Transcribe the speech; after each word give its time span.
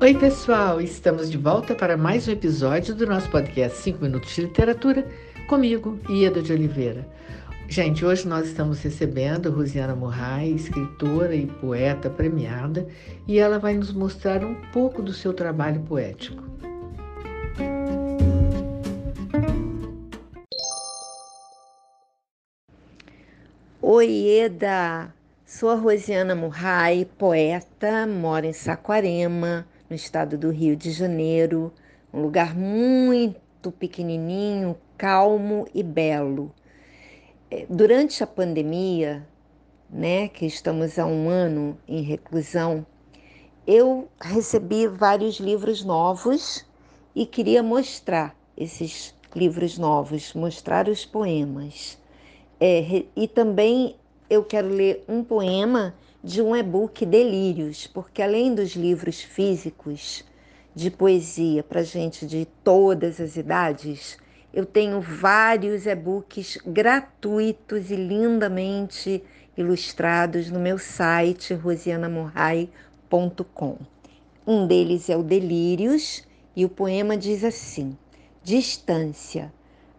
Oi, 0.00 0.14
pessoal! 0.14 0.80
Estamos 0.80 1.28
de 1.28 1.36
volta 1.36 1.74
para 1.74 1.96
mais 1.96 2.28
um 2.28 2.30
episódio 2.30 2.94
do 2.94 3.04
nosso 3.04 3.28
podcast 3.30 3.78
5 3.78 4.00
Minutos 4.00 4.32
de 4.32 4.42
Literatura, 4.42 5.04
comigo, 5.48 5.98
Ieda 6.08 6.40
de 6.40 6.52
Oliveira. 6.52 7.04
Gente, 7.68 8.04
hoje 8.04 8.28
nós 8.28 8.46
estamos 8.46 8.80
recebendo 8.80 9.50
Rosiana 9.50 9.96
Murray, 9.96 10.54
escritora 10.54 11.34
e 11.34 11.48
poeta 11.48 12.08
premiada, 12.08 12.86
e 13.26 13.40
ela 13.40 13.58
vai 13.58 13.74
nos 13.74 13.92
mostrar 13.92 14.44
um 14.44 14.54
pouco 14.72 15.02
do 15.02 15.12
seu 15.12 15.34
trabalho 15.34 15.80
poético. 15.80 16.44
Oi, 23.82 24.28
Eda! 24.28 25.12
Sou 25.44 25.70
a 25.70 25.74
Rosiana 25.74 26.36
Murray, 26.36 27.04
poeta, 27.04 28.06
moro 28.06 28.46
em 28.46 28.52
Saquarema, 28.52 29.66
no 29.88 29.96
estado 29.96 30.36
do 30.36 30.50
Rio 30.50 30.76
de 30.76 30.90
Janeiro, 30.90 31.72
um 32.12 32.20
lugar 32.20 32.54
muito 32.54 33.70
pequenininho, 33.72 34.76
calmo 34.96 35.66
e 35.74 35.82
belo. 35.82 36.52
É, 37.50 37.66
durante 37.68 38.22
a 38.22 38.26
pandemia, 38.26 39.26
né, 39.88 40.28
que 40.28 40.46
estamos 40.46 40.98
há 40.98 41.06
um 41.06 41.28
ano 41.28 41.78
em 41.86 42.02
reclusão, 42.02 42.86
eu 43.66 44.08
recebi 44.20 44.86
vários 44.86 45.38
livros 45.40 45.84
novos 45.84 46.66
e 47.14 47.24
queria 47.26 47.62
mostrar 47.62 48.34
esses 48.56 49.14
livros 49.34 49.78
novos, 49.78 50.34
mostrar 50.34 50.88
os 50.88 51.04
poemas. 51.04 51.98
É, 52.60 53.04
e 53.14 53.28
também 53.28 53.96
eu 54.28 54.44
quero 54.44 54.68
ler 54.68 55.04
um 55.08 55.22
poema 55.22 55.94
de 56.22 56.40
um 56.42 56.54
e-book 56.56 57.06
Delírios, 57.06 57.86
porque 57.86 58.20
além 58.20 58.54
dos 58.54 58.74
livros 58.74 59.22
físicos 59.22 60.22
de 60.74 60.90
poesia 60.90 61.62
para 61.62 61.82
gente 61.82 62.26
de 62.26 62.46
todas 62.64 63.18
as 63.20 63.36
idades, 63.36 64.18
eu 64.52 64.66
tenho 64.66 65.00
vários 65.00 65.86
e-books 65.86 66.58
gratuitos 66.66 67.90
e 67.90 67.96
lindamente 67.96 69.22
ilustrados 69.56 70.50
no 70.50 70.58
meu 70.58 70.76
site 70.78 71.54
rosianamorrai.com. 71.54 73.78
Um 74.46 74.66
deles 74.66 75.08
é 75.08 75.16
o 75.16 75.22
Delírios 75.22 76.26
e 76.56 76.64
o 76.64 76.68
poema 76.68 77.16
diz 77.16 77.44
assim: 77.44 77.96
Distância. 78.42 79.52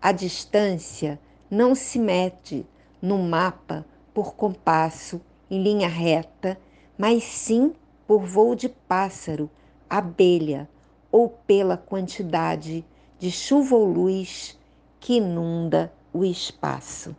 A 0.00 0.12
distância 0.12 1.20
não 1.50 1.74
se 1.74 1.98
mede 1.98 2.64
no 3.02 3.18
mapa 3.18 3.84
por 4.14 4.34
compasso 4.34 5.20
em 5.50 5.62
linha 5.62 5.88
reta, 5.88 6.58
mas 6.96 7.22
sim 7.24 7.72
por 8.06 8.24
voo 8.24 8.54
de 8.54 8.68
pássaro, 8.68 9.50
abelha 9.88 10.68
ou 11.10 11.28
pela 11.28 11.76
quantidade 11.76 12.84
de 13.18 13.30
chuva 13.30 13.76
ou 13.76 13.84
luz 13.84 14.58
que 15.00 15.14
inunda 15.14 15.92
o 16.12 16.24
espaço. 16.24 17.14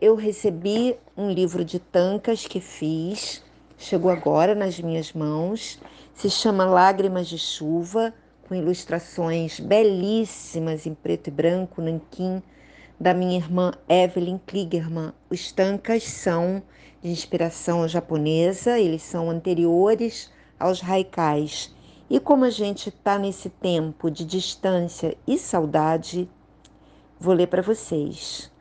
Eu 0.00 0.14
recebi 0.14 0.96
um 1.16 1.30
livro 1.30 1.64
de 1.64 1.78
tancas 1.78 2.46
que 2.46 2.60
fiz, 2.60 3.44
chegou 3.76 4.10
agora 4.10 4.54
nas 4.54 4.80
minhas 4.80 5.12
mãos, 5.12 5.78
se 6.14 6.30
chama 6.30 6.64
Lágrimas 6.64 7.28
de 7.28 7.38
Chuva, 7.38 8.14
com 8.48 8.54
ilustrações 8.54 9.60
belíssimas 9.60 10.86
em 10.86 10.94
preto 10.94 11.28
e 11.28 11.30
branco, 11.30 11.80
nanquim, 11.80 12.42
da 13.00 13.14
minha 13.14 13.38
irmã 13.38 13.72
Evelyn 13.88 14.38
Kligerman. 14.46 15.14
Os 15.30 15.50
tankas 15.50 16.04
são 16.04 16.62
de 17.00 17.10
inspiração 17.10 17.88
japonesa, 17.88 18.78
eles 18.78 19.02
são 19.02 19.30
anteriores 19.30 20.30
aos 20.58 20.84
haikais. 20.84 21.74
E 22.10 22.20
como 22.20 22.44
a 22.44 22.50
gente 22.50 22.90
está 22.90 23.18
nesse 23.18 23.48
tempo 23.48 24.10
de 24.10 24.22
distância 24.22 25.16
e 25.26 25.38
saudade, 25.38 26.28
vou 27.18 27.32
ler 27.32 27.46
para 27.46 27.62
vocês. 27.62 28.52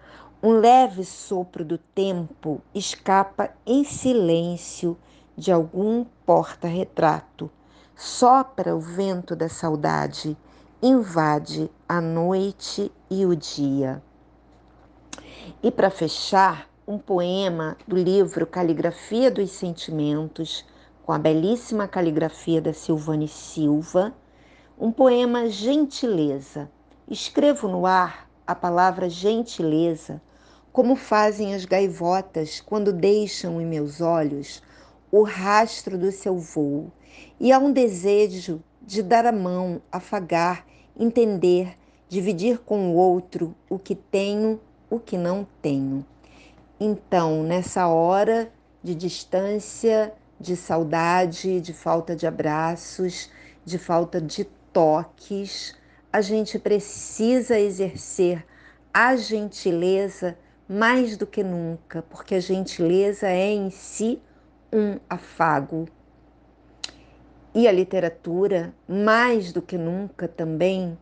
Um 0.41 0.51
leve 0.51 1.03
sopro 1.03 1.65
do 1.65 1.77
tempo 1.77 2.61
escapa 2.73 3.49
em 3.65 3.83
silêncio 3.83 4.97
de 5.35 5.51
algum 5.51 6.05
porta-retrato. 6.25 7.51
Sopra 7.93 8.73
o 8.73 8.79
vento 8.79 9.35
da 9.35 9.49
saudade, 9.49 10.37
invade 10.81 11.69
a 11.89 11.99
noite 11.99 12.89
e 13.09 13.25
o 13.25 13.35
dia. 13.35 14.01
E 15.61 15.71
para 15.71 15.89
fechar, 15.89 16.69
um 16.87 16.97
poema 16.97 17.77
do 17.87 17.95
livro 17.95 18.47
Caligrafia 18.47 19.29
dos 19.29 19.51
Sentimentos, 19.51 20.65
com 21.03 21.11
a 21.11 21.19
belíssima 21.19 21.87
caligrafia 21.87 22.61
da 22.61 22.73
Silvane 22.73 23.27
Silva, 23.27 24.13
um 24.79 24.91
poema 24.91 25.49
Gentileza. 25.49 26.69
Escrevo 27.07 27.67
no 27.67 27.85
ar 27.85 28.29
a 28.45 28.55
palavra 28.55 29.09
gentileza, 29.09 30.21
como 30.71 30.95
fazem 30.95 31.53
as 31.53 31.65
gaivotas 31.65 32.59
quando 32.59 32.93
deixam 32.93 33.61
em 33.61 33.65
meus 33.65 34.01
olhos 34.01 34.61
o 35.11 35.23
rastro 35.23 35.97
do 35.97 36.11
seu 36.11 36.37
voo, 36.37 36.91
e 37.39 37.51
há 37.51 37.59
um 37.59 37.71
desejo 37.71 38.63
de 38.81 39.03
dar 39.03 39.25
a 39.25 39.31
mão, 39.31 39.81
afagar, 39.91 40.65
entender, 40.97 41.77
dividir 42.07 42.59
com 42.59 42.91
o 42.91 42.95
outro 42.95 43.55
o 43.69 43.77
que 43.77 43.95
tenho 43.95 44.59
o 44.89 44.99
que 44.99 45.17
não 45.17 45.47
tenho. 45.61 46.05
Então, 46.79 47.43
nessa 47.43 47.87
hora 47.87 48.51
de 48.81 48.95
distância, 48.95 50.13
de 50.39 50.55
saudade, 50.55 51.59
de 51.59 51.73
falta 51.73 52.15
de 52.15 52.25
abraços, 52.25 53.29
de 53.65 53.77
falta 53.77 54.21
de 54.21 54.45
toques, 54.71 55.75
a 56.11 56.21
gente 56.21 56.57
precisa 56.57 57.59
exercer 57.59 58.45
a 58.93 59.15
gentileza 59.15 60.37
mais 60.67 61.17
do 61.17 61.27
que 61.27 61.43
nunca, 61.43 62.01
porque 62.03 62.35
a 62.35 62.39
gentileza 62.39 63.27
é 63.27 63.51
em 63.51 63.69
si 63.69 64.21
um 64.71 64.99
afago. 65.09 65.87
E 67.53 67.67
a 67.67 67.71
literatura, 67.71 68.73
mais 68.87 69.51
do 69.51 69.61
que 69.61 69.77
nunca 69.77 70.27
também, 70.27 70.97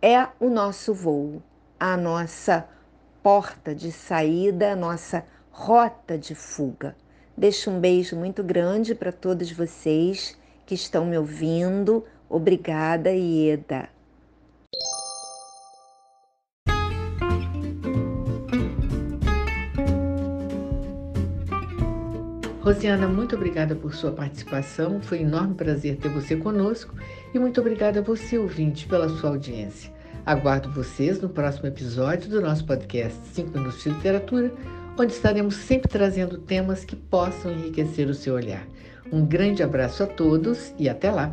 é 0.00 0.28
o 0.38 0.48
nosso 0.48 0.94
voo, 0.94 1.42
a 1.80 1.96
nossa 1.96 2.68
porta 3.26 3.74
de 3.74 3.90
saída, 3.90 4.76
nossa 4.76 5.26
rota 5.50 6.16
de 6.16 6.32
fuga. 6.32 6.94
Deixo 7.36 7.72
um 7.72 7.80
beijo 7.80 8.14
muito 8.14 8.40
grande 8.40 8.94
para 8.94 9.10
todos 9.10 9.50
vocês 9.50 10.38
que 10.64 10.76
estão 10.76 11.04
me 11.04 11.18
ouvindo. 11.18 12.04
Obrigada, 12.30 13.10
Ieda. 13.10 13.88
Rosiana, 22.60 23.08
muito 23.08 23.34
obrigada 23.34 23.74
por 23.74 23.92
sua 23.92 24.12
participação. 24.12 25.02
Foi 25.02 25.18
um 25.18 25.22
enorme 25.22 25.56
prazer 25.56 25.96
ter 25.96 26.10
você 26.10 26.36
conosco 26.36 26.94
e 27.34 27.40
muito 27.40 27.60
obrigada 27.60 27.98
a 27.98 28.02
você, 28.04 28.38
ouvinte, 28.38 28.86
pela 28.86 29.08
sua 29.08 29.30
audiência. 29.30 29.95
Aguardo 30.26 30.68
vocês 30.72 31.22
no 31.22 31.28
próximo 31.28 31.68
episódio 31.68 32.28
do 32.28 32.40
nosso 32.40 32.64
podcast 32.66 33.16
5 33.28 33.56
Minutos 33.56 33.80
de 33.80 33.90
Literatura, 33.90 34.52
onde 34.98 35.12
estaremos 35.12 35.54
sempre 35.54 35.88
trazendo 35.88 36.38
temas 36.38 36.84
que 36.84 36.96
possam 36.96 37.52
enriquecer 37.52 38.08
o 38.08 38.14
seu 38.14 38.34
olhar. 38.34 38.66
Um 39.12 39.24
grande 39.24 39.62
abraço 39.62 40.02
a 40.02 40.06
todos 40.08 40.74
e 40.80 40.88
até 40.88 41.12
lá! 41.12 41.30